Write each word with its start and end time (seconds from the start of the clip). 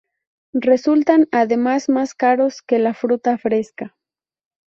Resultan 0.55 1.27
además 1.31 1.87
más 1.87 2.15
caros 2.15 2.63
que 2.63 2.79
la 2.79 2.95
fruta 2.95 3.37
fresca. 3.37 3.95